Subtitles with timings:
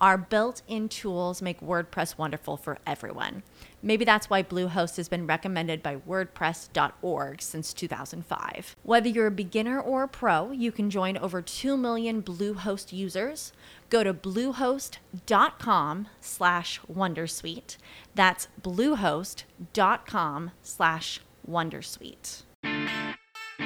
[0.00, 3.42] Our built in tools make WordPress wonderful for everyone.
[3.82, 8.76] Maybe that's why Bluehost has been recommended by WordPress.org since 2005.
[8.82, 13.52] Whether you're a beginner or a pro, you can join over 2 million Bluehost users.
[13.90, 17.76] Go to bluehost.com slash Wondersuite.
[18.14, 22.42] That's bluehost.com slash Wondersuite.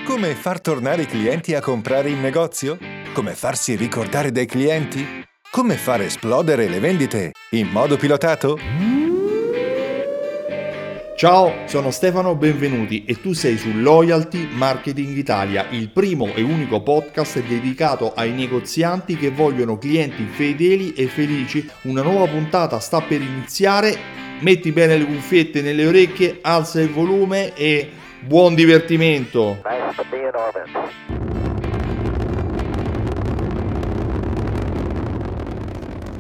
[0.04, 2.76] Come far tornare i clienti a comprare in negozio?
[3.12, 5.21] Come farsi ricordare dai clienti?
[5.54, 8.58] Come far esplodere le vendite in modo pilotato?
[11.14, 16.80] Ciao, sono Stefano Benvenuti e tu sei su Loyalty Marketing Italia, il primo e unico
[16.80, 21.68] podcast dedicato ai negozianti che vogliono clienti fedeli e felici.
[21.82, 23.94] Una nuova puntata sta per iniziare.
[24.40, 29.60] Metti bene le cuffiette nelle orecchie, alza il volume e buon divertimento.
[29.68, 31.11] Nice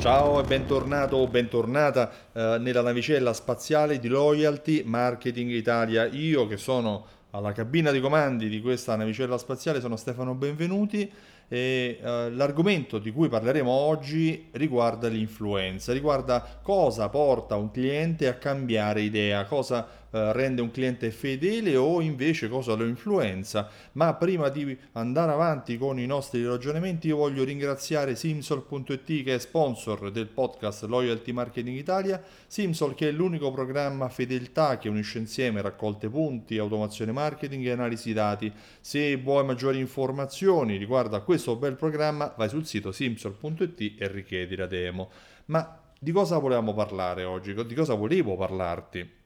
[0.02, 6.06] Ciao e bentornato o bentornata eh, nella navicella spaziale di Loyalty Marketing Italia.
[6.06, 11.08] Io che sono alla cabina di comandi di questa navicella spaziale sono Stefano Benvenuti
[11.46, 18.34] e eh, l'argomento di cui parleremo oggi riguarda l'influenza, riguarda cosa porta un cliente a
[18.34, 23.68] cambiare idea, cosa eh, rende un cliente fedele o invece cosa lo influenza.
[23.92, 29.38] Ma prima di andare avanti con i nostri ragionamenti io voglio ringraziare Simsol.it che è
[29.38, 35.62] sponsor del podcast Loyalty Marketing Italia, Simsol che è l'unico programma fedeltà che unisce insieme
[35.62, 38.52] raccolte punti, automazione marketing e analisi dati.
[38.80, 44.56] Se vuoi maggiori informazioni riguardo a questo bel programma vai sul sito simsol.it e richiedi
[44.56, 45.10] la demo.
[45.46, 47.54] Ma di cosa volevamo parlare oggi?
[47.54, 49.21] Di cosa volevo parlarti?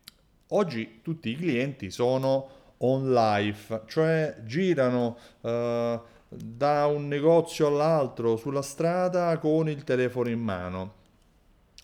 [0.50, 2.48] Oggi tutti i clienti sono
[2.78, 5.98] on life, cioè girano uh,
[6.28, 10.94] da un negozio all'altro sulla strada con il telefono in mano.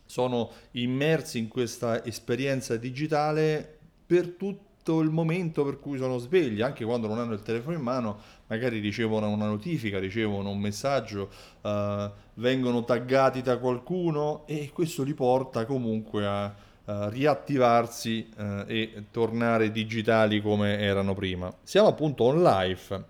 [0.06, 6.84] Sono immersi in questa esperienza digitale per tutto il momento per cui sono svegli, anche
[6.84, 11.30] quando non hanno il telefono in mano, magari ricevono una notifica, ricevono un messaggio,
[11.62, 19.04] uh, vengono taggati da qualcuno e questo li porta comunque a uh, riattivarsi uh, e
[19.10, 21.52] tornare digitali come erano prima.
[21.62, 23.04] Siamo appunto on live.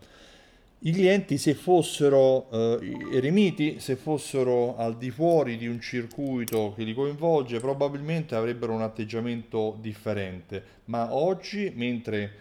[0.84, 2.78] I clienti se fossero uh,
[3.12, 8.82] eremiti, se fossero al di fuori di un circuito che li coinvolge, probabilmente avrebbero un
[8.82, 10.62] atteggiamento differente.
[10.86, 12.40] Ma oggi, mentre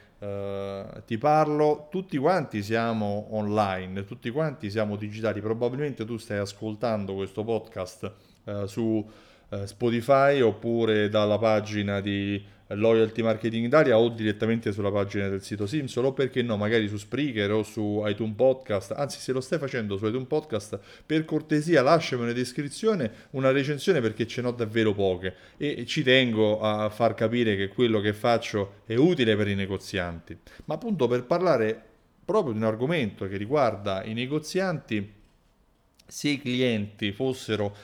[1.08, 7.44] ti parlo, tutti quanti siamo online, tutti quanti siamo digitali, probabilmente tu stai ascoltando questo
[7.44, 8.12] podcast
[8.66, 9.03] su
[9.52, 15.66] eh, Spotify oppure dalla pagina di Loyalty Marketing Italia o direttamente sulla pagina del sito
[15.66, 18.94] Simsol o perché no, magari su Spreaker o su iTunes Podcast.
[18.96, 24.00] Anzi, se lo stai facendo su iTunes Podcast, per cortesia lasciami una descrizione, una recensione
[24.00, 28.82] perché ce n'ho davvero poche e ci tengo a far capire che quello che faccio
[28.86, 30.38] è utile per i negozianti.
[30.66, 31.90] Ma appunto per parlare
[32.24, 35.20] proprio di un argomento che riguarda i negozianti,
[36.08, 37.76] se i clienti fossero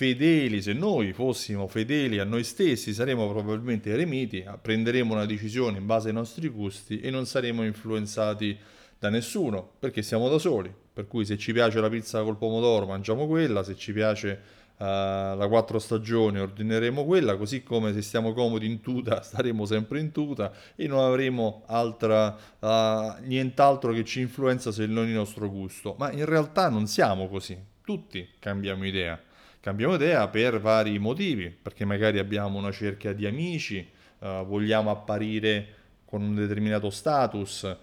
[0.00, 5.84] fedeli, se noi fossimo fedeli a noi stessi, saremmo probabilmente eremiti, prenderemo una decisione in
[5.84, 8.56] base ai nostri gusti e non saremo influenzati
[8.98, 10.74] da nessuno, perché siamo da soli.
[10.90, 14.40] Per cui se ci piace la pizza col pomodoro mangiamo quella, se ci piace
[14.78, 20.00] uh, la quattro stagioni ordineremo quella, così come se stiamo comodi in tuta staremo sempre
[20.00, 25.50] in tuta e non avremo altra, uh, nient'altro che ci influenza se non il nostro
[25.50, 25.94] gusto.
[25.98, 27.54] Ma in realtà non siamo così,
[27.84, 29.28] tutti cambiamo idea.
[29.60, 35.66] Cambiamo idea per vari motivi, perché magari abbiamo una cerchia di amici, eh, vogliamo apparire
[36.06, 37.76] con un determinato status eh,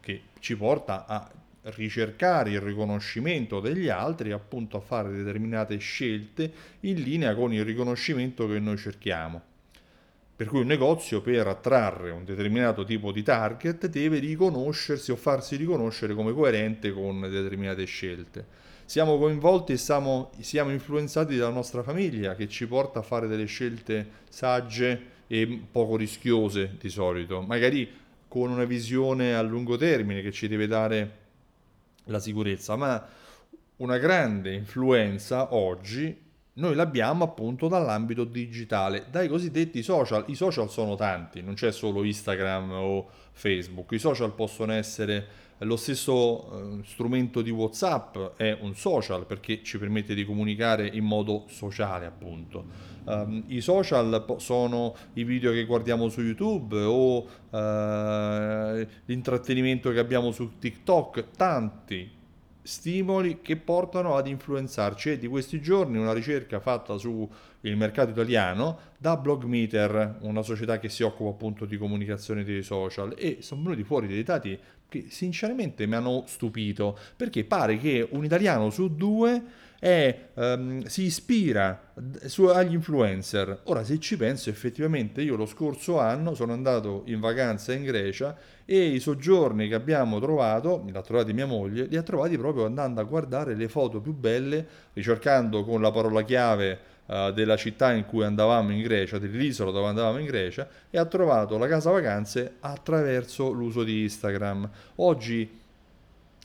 [0.00, 1.30] che ci porta a
[1.74, 6.50] ricercare il riconoscimento degli altri, appunto a fare determinate scelte
[6.80, 9.42] in linea con il riconoscimento che noi cerchiamo.
[10.34, 15.56] Per cui un negozio per attrarre un determinato tipo di target deve riconoscersi o farsi
[15.56, 18.46] riconoscere come coerente con determinate scelte.
[18.88, 23.44] Siamo coinvolti e siamo, siamo influenzati dalla nostra famiglia che ci porta a fare delle
[23.44, 27.86] scelte sagge e poco rischiose di solito, magari
[28.26, 31.16] con una visione a lungo termine che ci deve dare
[32.04, 33.06] la sicurezza, ma
[33.76, 36.18] una grande influenza oggi
[36.58, 40.24] noi l'abbiamo appunto dall'ambito digitale, dai cosiddetti social.
[40.26, 45.76] I social sono tanti, non c'è solo Instagram o Facebook, i social possono essere lo
[45.76, 51.44] stesso eh, strumento di WhatsApp è un social perché ci permette di comunicare in modo
[51.48, 52.96] sociale, appunto.
[53.04, 60.30] Um, I social sono i video che guardiamo su YouTube o uh, l'intrattenimento che abbiamo
[60.30, 62.17] su TikTok, tanti
[62.62, 65.10] stimoli che portano ad influenzarci.
[65.10, 67.28] È di questi giorni una ricerca fatta sul
[67.60, 73.38] mercato italiano da Blogmeter, una società che si occupa appunto di comunicazione dei social, e
[73.40, 74.58] sono venuti fuori dei dati
[74.88, 79.42] che sinceramente mi hanno stupito, perché pare che un italiano su due
[79.78, 81.92] è, um, si ispira
[82.24, 83.60] su, agli influencer.
[83.64, 88.36] Ora, se ci penso, effettivamente io lo scorso anno sono andato in vacanza in Grecia
[88.64, 92.64] e i soggiorni che abbiamo trovato, li ha trovati mia moglie, li ha trovati proprio
[92.66, 97.92] andando a guardare le foto più belle, ricercando con la parola chiave uh, della città
[97.92, 101.90] in cui andavamo in Grecia, dell'isola dove andavamo in Grecia, e ha trovato la casa
[101.90, 104.68] vacanze attraverso l'uso di Instagram.
[104.96, 105.66] Oggi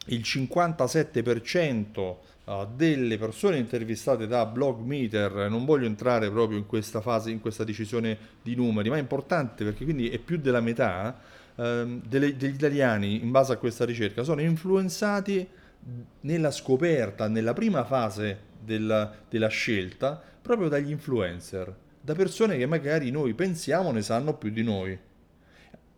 [0.08, 7.32] il 57% uh, delle persone intervistate da Blogmeter, non voglio entrare proprio in questa fase,
[7.32, 11.18] in questa decisione di numeri, ma è importante perché quindi è più della metà
[11.56, 15.48] uh, delle, degli italiani in base a questa ricerca sono influenzati
[16.22, 23.12] nella scoperta, nella prima fase della, della scelta, proprio dagli influencer, da persone che magari
[23.12, 24.98] noi pensiamo ne sanno più di noi.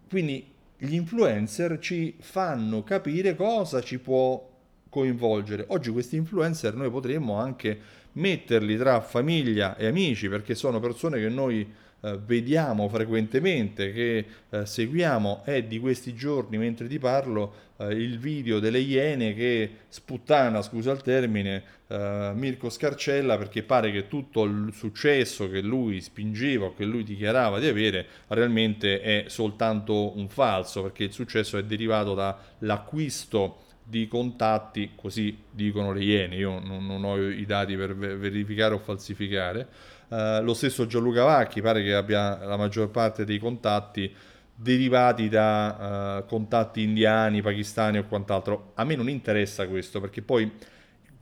[0.09, 4.50] Quindi gli influencer ci fanno capire cosa ci può
[4.89, 5.66] coinvolgere.
[5.69, 7.80] Oggi questi influencer noi potremmo anche
[8.13, 11.69] metterli tra famiglia e amici perché sono persone che noi
[12.06, 15.42] eh, vediamo frequentemente, che eh, seguiamo.
[15.44, 20.92] È di questi giorni, mentre ti parlo, eh, il video delle Iene che sputtana, scusa
[20.92, 26.84] il termine, eh, Mirko Scarcella perché pare che tutto il successo che lui spingeva che
[26.84, 33.66] lui dichiarava di avere realmente è soltanto un falso perché il successo è derivato dall'acquisto
[33.88, 38.80] di contatti, così dicono le Iene, io non, non ho i dati per verificare o
[38.80, 39.68] falsificare.
[40.07, 44.13] Uh, lo stesso Gianluca Vacchi pare che abbia la maggior parte dei contatti
[44.56, 48.72] derivati da uh, contatti indiani, pakistani o quant'altro.
[48.75, 50.52] A me non interessa questo perché poi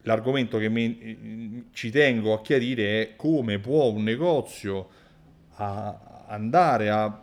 [0.03, 4.89] l'argomento che mi, ci tengo a chiarire è come può un negozio
[5.56, 7.21] a andare a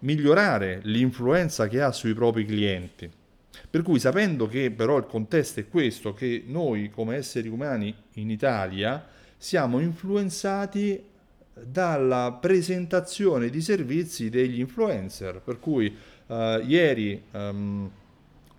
[0.00, 3.10] migliorare l'influenza che ha sui propri clienti.
[3.70, 8.30] Per cui sapendo che però il contesto è questo, che noi come esseri umani in
[8.30, 9.04] Italia
[9.42, 11.02] siamo influenzati
[11.52, 15.92] dalla presentazione di servizi degli influencer, per cui
[16.26, 17.90] uh, ieri um,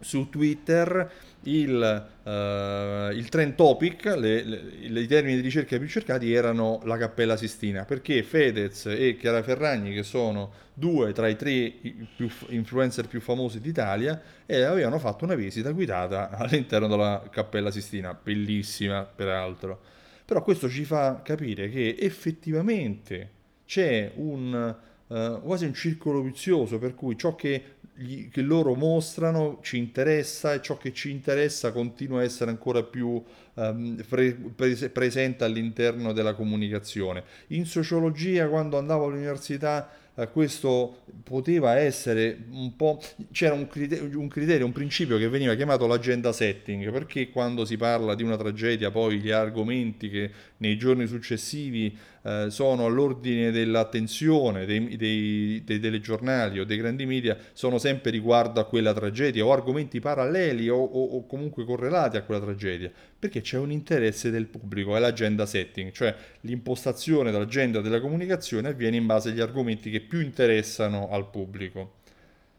[0.01, 1.09] su Twitter
[1.43, 6.97] il, uh, il trend topic, le, le, i termini di ricerca più cercati erano la
[6.97, 11.73] Cappella Sistina, perché Fedez e Chiara Ferragni, che sono due tra i tre
[12.17, 18.13] più, influencer più famosi d'Italia, eh, avevano fatto una visita guidata all'interno della Cappella Sistina,
[18.21, 19.91] bellissima peraltro.
[20.25, 23.29] Però questo ci fa capire che effettivamente
[23.65, 24.75] c'è un,
[25.07, 27.63] uh, quasi un circolo vizioso per cui ciò che
[27.95, 32.83] gli, che loro mostrano ci interessa e ciò che ci interessa continua a essere ancora
[32.83, 33.21] più
[33.53, 37.23] um, pre, pre, presente all'interno della comunicazione.
[37.47, 39.89] In sociologia, quando andavo all'università,
[40.31, 43.01] questo poteva essere un po'...
[43.31, 47.77] c'era un criterio, un criterio, un principio che veniva chiamato l'agenda setting, perché quando si
[47.77, 54.65] parla di una tragedia poi gli argomenti che nei giorni successivi eh, sono all'ordine dell'attenzione
[54.65, 59.51] dei, dei, dei, telegiornali o dei grandi media sono sempre riguardo a quella tragedia o
[59.51, 62.89] argomenti paralleli o, o, o comunque correlati a quella tragedia,
[63.19, 68.95] perché c'è un interesse del pubblico, è l'agenda setting, cioè l'impostazione dell'agenda della comunicazione avviene
[68.95, 72.01] in base agli argomenti che più interessano al pubblico.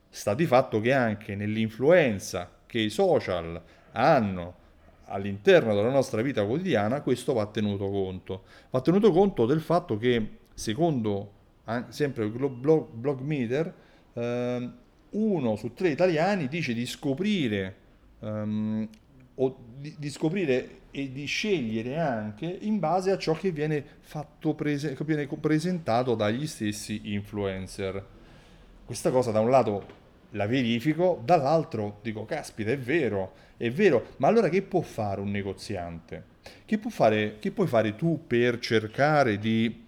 [0.08, 3.60] Sta di fatto che anche nell'influenza che i social
[3.92, 4.62] hanno
[5.06, 8.42] all'interno della nostra vita quotidiana, questo va tenuto conto.
[8.70, 11.32] Va tenuto conto del fatto che, secondo
[11.88, 13.72] sempre il blog, meter,
[14.12, 14.70] eh,
[15.10, 17.82] uno su tre italiani dice di scoprire,
[19.36, 24.54] o di, di, scoprire e di scegliere anche in base a ciò che viene, fatto
[24.54, 28.06] prese, che viene presentato dagli stessi influencer.
[28.84, 34.28] Questa cosa da un lato la verifico, dall'altro dico, caspita, è vero, è vero, ma
[34.28, 36.32] allora che può fare un negoziante?
[36.64, 39.84] Che, fare, che puoi fare tu per cercare di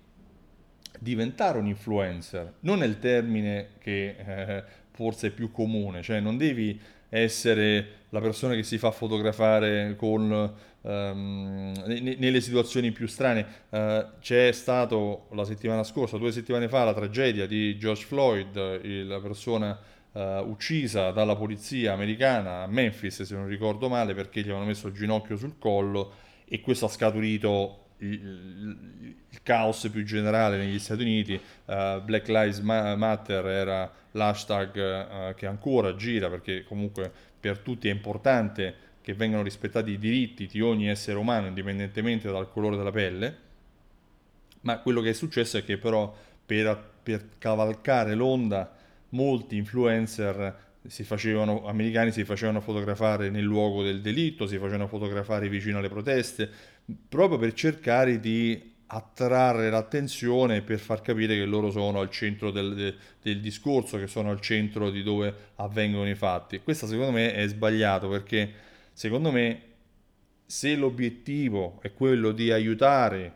[0.99, 2.55] diventare un influencer?
[2.61, 8.21] Non è il termine che eh, forse è più comune, cioè non devi essere la
[8.21, 13.47] persona che si fa fotografare con, um, nelle situazioni più strane.
[13.69, 18.57] Uh, c'è stato la settimana scorsa, due settimane fa, la tragedia di George Floyd,
[19.05, 19.79] la persona
[20.13, 24.89] uh, uccisa dalla polizia americana a Memphis, se non ricordo male, perché gli avevano messo
[24.89, 26.13] il ginocchio sul collo
[26.49, 32.59] e questo ha scaturito il, il, caos più generale negli Stati Uniti, uh, Black Lives
[32.61, 39.43] Matter era l'hashtag uh, che ancora gira perché comunque per tutti è importante che vengano
[39.43, 43.37] rispettati i diritti di ogni essere umano indipendentemente dal colore della pelle,
[44.62, 46.12] ma quello che è successo è che però
[46.45, 48.75] per, per cavalcare l'onda
[49.11, 55.49] molti influencer si facevano, americani si facevano fotografare nel luogo del delitto, si facevano fotografare
[55.49, 56.50] vicino alle proteste,
[57.09, 62.75] proprio per cercare di attrarre l'attenzione per far capire che loro sono al centro del,
[62.75, 66.61] del, del, discorso, che sono al centro di dove avvengono i fatti.
[66.61, 68.52] Questo secondo me è sbagliato perché
[68.93, 69.62] secondo me
[70.47, 73.35] se l'obiettivo è quello di aiutare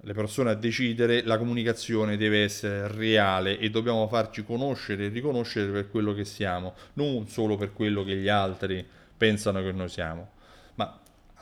[0.00, 5.70] le persone a decidere, la comunicazione deve essere reale e dobbiamo farci conoscere e riconoscere
[5.72, 8.86] per quello che siamo, non solo per quello che gli altri
[9.16, 10.34] pensano che noi siamo.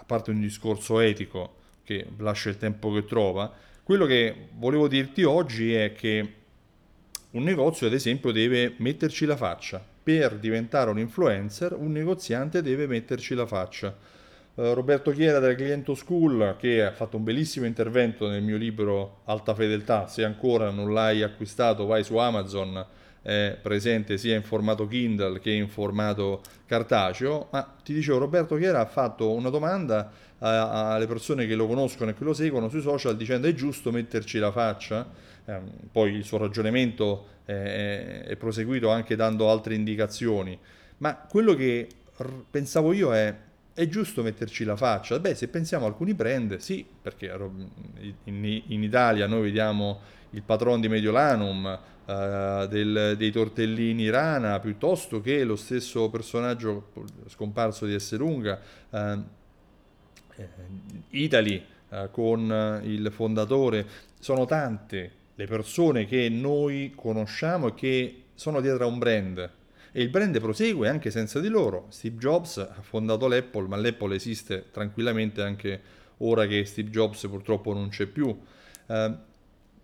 [0.04, 3.50] A parte un discorso etico che lascia il tempo che trova,
[3.82, 6.34] quello che volevo dirti oggi è che
[7.30, 9.82] un negozio, ad esempio, deve metterci la faccia.
[10.02, 13.96] Per diventare un influencer, un negoziante deve metterci la faccia
[14.56, 19.22] eh, Roberto Chiera della Cliento School che ha fatto un bellissimo intervento nel mio libro
[19.24, 22.84] Alta Fedeltà, se ancora non l'hai acquistato vai su Amazon,
[23.24, 28.80] è presente sia in formato Kindle che in formato cartaceo, ma ti dicevo Roberto Chiera
[28.80, 33.16] ha fatto una domanda alle persone che lo conoscono e che lo seguono sui social
[33.16, 35.08] dicendo è giusto metterci la faccia,
[35.46, 35.58] eh,
[35.90, 40.58] poi il suo ragionamento è, è proseguito anche dando altre indicazioni,
[40.98, 41.88] ma quello che
[42.50, 43.34] pensavo io è
[43.74, 45.18] è giusto metterci la faccia.
[45.18, 47.36] Beh, se pensiamo a alcuni brand, sì, perché
[48.24, 50.00] in, in Italia noi vediamo
[50.30, 56.92] il patron di Mediolanum, uh, del, dei tortellini Rana, piuttosto che lo stesso personaggio
[57.26, 59.22] scomparso di Esselunga, uh,
[61.10, 63.86] Italy, uh, con il fondatore.
[64.20, 69.50] Sono tante le persone che noi conosciamo e che sono dietro a un brand
[69.96, 71.86] e il brand prosegue anche senza di loro.
[71.90, 75.80] Steve Jobs ha fondato l'Apple, ma l'Apple esiste tranquillamente anche
[76.18, 78.26] ora che Steve Jobs purtroppo non c'è più.
[78.86, 79.16] Uh,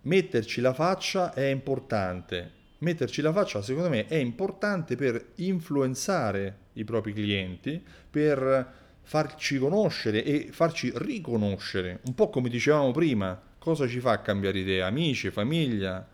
[0.03, 2.51] metterci la faccia è importante.
[2.79, 10.25] Metterci la faccia, secondo me, è importante per influenzare i propri clienti, per farci conoscere
[10.25, 16.05] e farci riconoscere, un po' come dicevamo prima, cosa ci fa cambiare idea, amici, famiglia,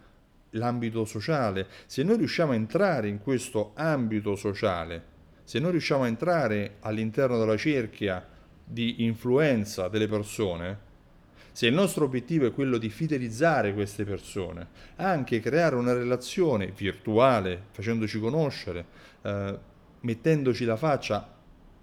[0.56, 6.08] l'ambito sociale, se noi riusciamo a entrare in questo ambito sociale, se noi riusciamo a
[6.08, 8.26] entrare all'interno della cerchia
[8.64, 10.84] di influenza delle persone,
[11.52, 17.62] se il nostro obiettivo è quello di fidelizzare queste persone, anche creare una relazione virtuale,
[17.70, 18.84] facendoci conoscere,
[19.22, 19.58] eh,
[20.00, 21.34] mettendoci la faccia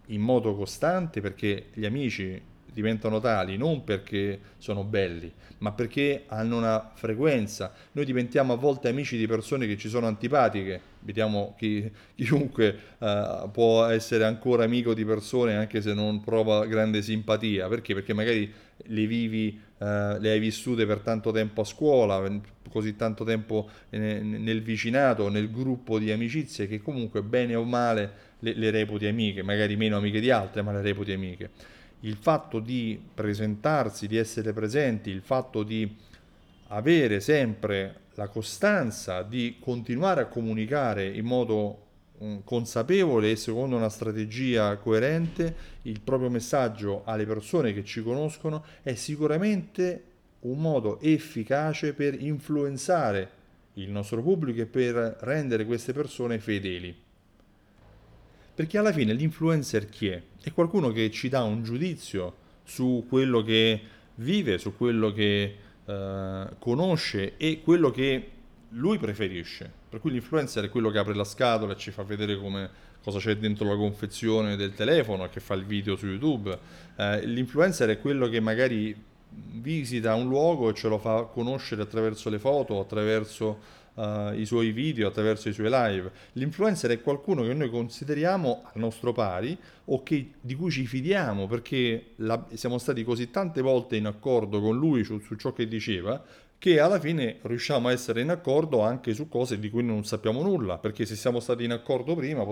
[0.08, 2.40] in modo costante, perché gli amici
[2.74, 7.72] diventano tali non perché sono belli, ma perché hanno una frequenza.
[7.94, 13.50] Noi diventiamo a volte amici di persone che ci sono antipatiche, vediamo chi, chiunque uh,
[13.52, 17.94] può essere ancora amico di persone anche se non prova grande simpatia, perché?
[17.94, 18.52] Perché magari
[18.86, 19.86] le vivi, uh,
[20.20, 26.00] le hai vissute per tanto tempo a scuola, così tanto tempo nel vicinato, nel gruppo
[26.00, 30.32] di amicizie che comunque bene o male le, le reputi amiche, magari meno amiche di
[30.32, 31.52] altre, ma le reputi amiche
[32.04, 35.96] il fatto di presentarsi, di essere presenti, il fatto di
[36.68, 41.80] avere sempre la costanza di continuare a comunicare in modo
[42.44, 48.94] consapevole e secondo una strategia coerente il proprio messaggio alle persone che ci conoscono è
[48.94, 50.04] sicuramente
[50.42, 53.42] un modo efficace per influenzare
[53.74, 56.96] il nostro pubblico e per rendere queste persone fedeli.
[58.56, 60.22] Perché alla fine l'influencer chi è?
[60.42, 63.82] È qualcuno che ci dà un giudizio su quello che
[64.16, 68.30] vive, su quello che eh, conosce e quello che
[68.70, 69.72] lui preferisce.
[69.90, 72.70] Per cui l'influencer è quello che apre la scatola e ci fa vedere come,
[73.04, 76.56] cosa c'è dentro la confezione del telefono, che fa il video su YouTube.
[76.96, 78.96] Eh, l'influencer è quello che magari
[79.30, 84.72] visita un luogo e ce lo fa conoscere attraverso le foto, attraverso uh, i suoi
[84.72, 86.12] video, attraverso i suoi live.
[86.34, 91.48] L'influencer è qualcuno che noi consideriamo al nostro pari o che, di cui ci fidiamo
[91.48, 95.68] perché la, siamo stati così tante volte in accordo con lui su, su ciò che
[95.68, 96.24] diceva
[96.64, 100.42] che alla fine riusciamo a essere in accordo anche su cose di cui non sappiamo
[100.42, 102.48] nulla, perché se siamo stati in accordo prima,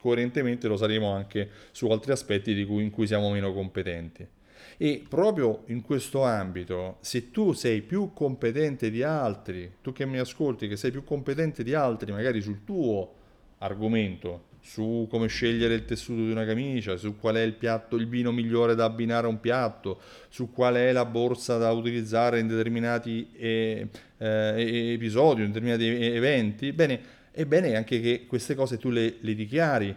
[0.00, 4.26] coerentemente lo saremo anche su altri aspetti cui, in cui siamo meno competenti.
[4.76, 10.18] E proprio in questo ambito, se tu sei più competente di altri, tu che mi
[10.18, 13.14] ascolti, che sei più competente di altri, magari sul tuo
[13.58, 18.08] argomento, su come scegliere il tessuto di una camicia, su qual è il piatto, il
[18.08, 22.46] vino migliore da abbinare a un piatto, su qual è la borsa da utilizzare in
[22.46, 23.88] determinati eh,
[24.18, 27.00] eh, episodi, in determinati eventi, bene,
[27.32, 29.94] è bene anche che queste cose tu le, le dichiari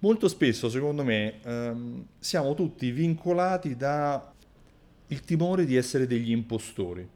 [0.00, 4.22] molto spesso, secondo me, ehm, siamo tutti vincolati dal
[5.24, 7.08] timore di essere degli impostori.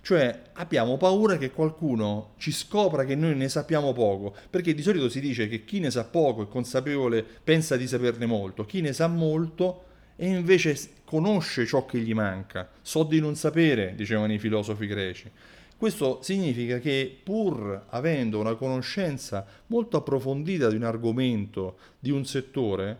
[0.00, 5.08] Cioè abbiamo paura che qualcuno ci scopra che noi ne sappiamo poco, perché di solito
[5.08, 8.92] si dice che chi ne sa poco è consapevole, pensa di saperne molto, chi ne
[8.92, 9.84] sa molto
[10.16, 12.68] e invece conosce ciò che gli manca.
[12.80, 15.30] So di non sapere, dicevano i filosofi greci.
[15.78, 22.98] Questo significa che pur avendo una conoscenza molto approfondita di un argomento, di un settore,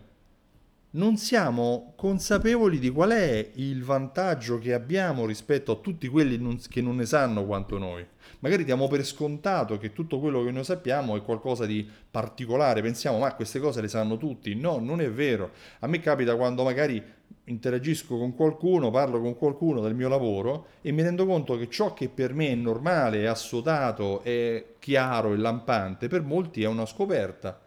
[0.91, 6.81] non siamo consapevoli di qual è il vantaggio che abbiamo rispetto a tutti quelli che
[6.81, 8.03] non ne sanno quanto noi.
[8.39, 13.19] Magari diamo per scontato che tutto quello che noi sappiamo è qualcosa di particolare, pensiamo
[13.19, 14.55] ma queste cose le sanno tutti.
[14.55, 15.51] No, non è vero.
[15.79, 17.03] A me capita quando magari
[17.43, 21.93] interagisco con qualcuno, parlo con qualcuno del mio lavoro e mi rendo conto che ciò
[21.93, 26.87] che per me è normale, è assodato, è chiaro e lampante, per molti è una
[26.87, 27.59] scoperta.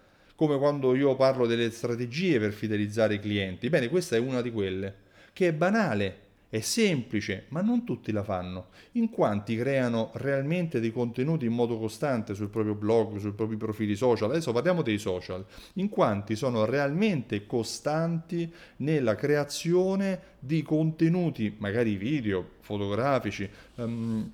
[0.42, 3.68] Come quando io parlo delle strategie per fidelizzare i clienti.
[3.68, 4.92] Bene, questa è una di quelle,
[5.32, 6.16] che è banale,
[6.48, 8.70] è semplice, ma non tutti la fanno.
[8.94, 13.94] In quanti creano realmente dei contenuti in modo costante sul proprio blog, sui propri profili
[13.94, 14.30] social.
[14.30, 15.46] Adesso parliamo dei social.
[15.74, 24.28] In quanti sono realmente costanti nella creazione di contenuti, magari video, fotografici, um,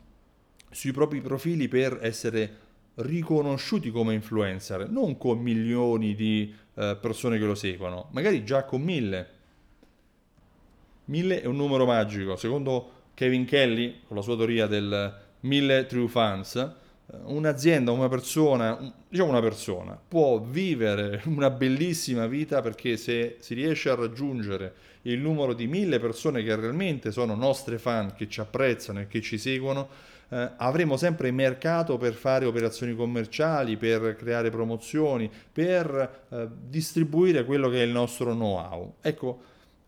[0.71, 2.67] sui propri profili per essere
[2.99, 8.83] riconosciuti come influencer, non con milioni di uh, persone che lo seguono, magari già con
[8.83, 9.37] mille
[11.09, 12.37] 1000 è un numero magico.
[12.37, 16.73] Secondo Kevin Kelly, con la sua teoria del 1000 true fans, eh,
[17.25, 23.89] un'azienda, una persona, diciamo una persona, può vivere una bellissima vita perché se si riesce
[23.89, 29.01] a raggiungere il numero di mille persone che realmente sono nostre fan, che ci apprezzano
[29.01, 29.89] e che ci seguono,
[30.31, 37.69] eh, avremo sempre mercato per fare operazioni commerciali, per creare promozioni, per eh, distribuire quello
[37.69, 38.95] che è il nostro know-how.
[39.01, 39.41] Ecco,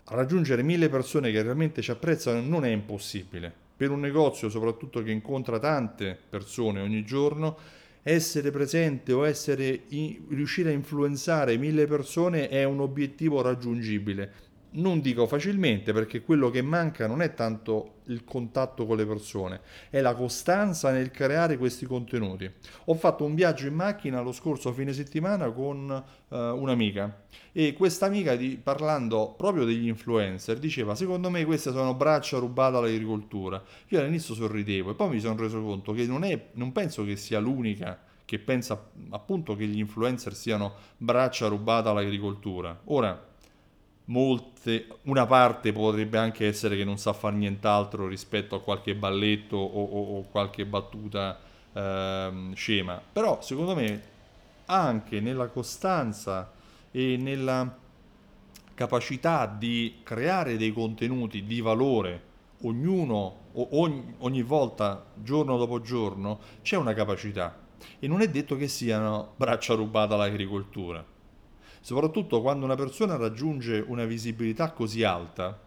[0.05, 3.53] raggiungere mille persone che realmente ci apprezzano non è impossibile.
[3.77, 7.57] Per un negozio, soprattutto che incontra tante persone ogni giorno,
[8.03, 15.01] essere presente o essere in, riuscire a influenzare mille persone è un obiettivo raggiungibile non
[15.01, 20.01] dico facilmente perché quello che manca non è tanto il contatto con le persone, è
[20.01, 22.51] la costanza nel creare questi contenuti.
[22.87, 28.07] Ho fatto un viaggio in macchina lo scorso fine settimana con uh, un'amica e questa
[28.07, 33.63] amica di, parlando proprio degli influencer diceva secondo me queste sono braccia rubate all'agricoltura.
[33.89, 37.17] Io all'inizio sorridevo e poi mi sono reso conto che non, è, non penso che
[37.17, 42.81] sia l'unica che pensa appunto che gli influencer siano braccia rubate all'agricoltura.
[42.85, 43.30] Ora,
[44.11, 49.57] molte, una parte potrebbe anche essere che non sa fare nient'altro rispetto a qualche balletto
[49.57, 51.39] o, o, o qualche battuta
[51.73, 54.09] ehm, scema, però secondo me
[54.67, 56.53] anche nella costanza
[56.91, 57.79] e nella
[58.75, 62.29] capacità di creare dei contenuti di valore
[62.63, 67.69] ognuno ogni, ogni volta giorno dopo giorno c'è una capacità.
[67.99, 71.05] E non è detto che siano braccia rubate all'agricoltura
[71.81, 75.59] soprattutto quando una persona raggiunge una visibilità così alta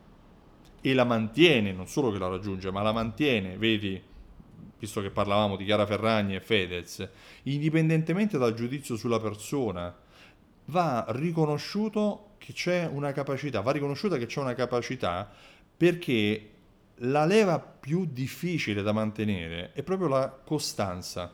[0.82, 4.02] e la mantiene, non solo che la raggiunge, ma la mantiene, vedi,
[4.78, 7.08] visto che parlavamo di Chiara Ferragni e Fedez,
[7.44, 9.96] indipendentemente dal giudizio sulla persona,
[10.66, 15.32] va riconosciuto che c'è una capacità, va riconosciuta che c'è una capacità
[15.76, 16.50] perché
[16.98, 21.32] la leva più difficile da mantenere è proprio la costanza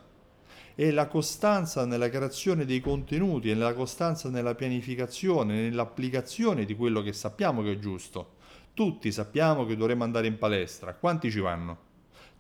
[0.80, 7.02] e la costanza nella creazione dei contenuti e la costanza nella pianificazione, nell'applicazione di quello
[7.02, 8.36] che sappiamo che è giusto.
[8.74, 11.78] Tutti sappiamo che dovremmo andare in palestra, quanti ci vanno?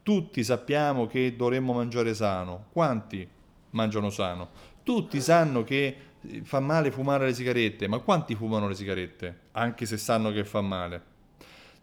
[0.03, 3.27] Tutti sappiamo che dovremmo mangiare sano, quanti
[3.71, 4.51] mangiano sano?
[4.83, 9.39] Tutti sanno che eh, fa male fumare le sigarette, ma quanti fumano le sigarette?
[9.51, 11.08] Anche se sanno che fa male.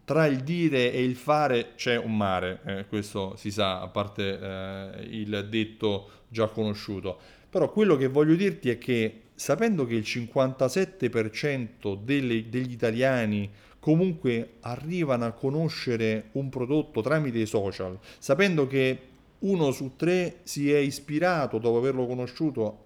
[0.07, 4.39] Tra il dire e il fare c'è un mare, eh, questo si sa, a parte
[4.39, 7.19] eh, il detto già conosciuto.
[7.49, 14.51] Però quello che voglio dirti è che sapendo che il 57% delle, degli italiani comunque
[14.61, 18.99] arrivano a conoscere un prodotto tramite i social, sapendo che
[19.39, 22.85] uno su tre si è ispirato dopo averlo conosciuto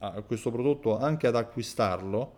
[0.00, 2.32] a questo prodotto anche ad acquistarlo,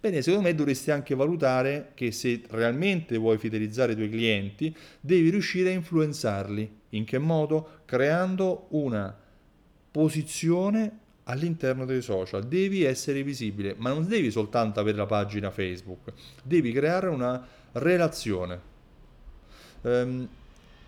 [0.00, 5.30] bene, secondo me dovresti anche valutare che se realmente vuoi fidelizzare i tuoi clienti, devi
[5.30, 6.76] riuscire a influenzarli.
[6.90, 7.82] In che modo?
[7.84, 9.16] Creando una
[9.90, 12.46] posizione all'interno dei social.
[12.46, 16.12] Devi essere visibile, ma non devi soltanto avere la pagina Facebook,
[16.42, 18.60] devi creare una relazione.
[19.82, 20.28] Um,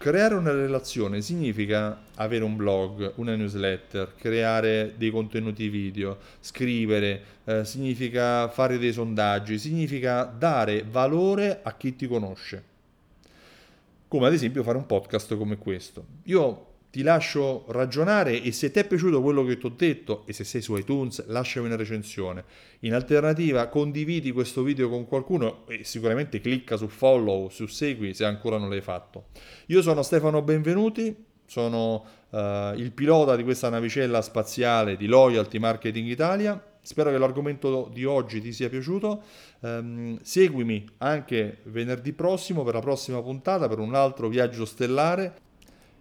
[0.01, 7.67] creare una relazione significa avere un blog, una newsletter, creare dei contenuti video, scrivere, eh,
[7.67, 12.65] significa fare dei sondaggi, significa dare valore a chi ti conosce.
[14.09, 16.07] Come ad esempio fare un podcast come questo.
[16.23, 20.33] Io ti lascio ragionare e se ti è piaciuto quello che ti ho detto e
[20.33, 22.45] se sei su iTunes lasciami una recensione.
[22.81, 28.25] In alternativa condividi questo video con qualcuno e sicuramente clicca su follow, su segui se
[28.25, 29.27] ancora non l'hai fatto.
[29.67, 32.39] Io sono Stefano Benvenuti, sono uh,
[32.75, 36.61] il pilota di questa navicella spaziale di Loyalty Marketing Italia.
[36.83, 39.23] Spero che l'argomento di oggi ti sia piaciuto.
[39.61, 45.49] Um, seguimi anche venerdì prossimo per la prossima puntata, per un altro viaggio stellare.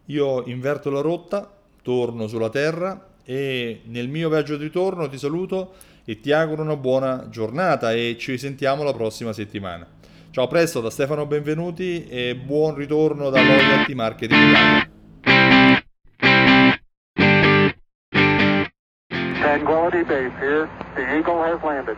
[0.10, 1.48] Io inverto la rotta,
[1.84, 6.76] torno sulla Terra e nel mio viaggio di ritorno ti saluto e ti auguro una
[6.76, 9.86] buona giornata e ci sentiamo la prossima settimana.
[10.32, 14.90] Ciao, presto da Stefano Benvenuti e buon ritorno da Loyalty Marketing Italia.
[19.40, 20.68] Tranquility Base here.
[20.96, 21.98] The Eagle has landed.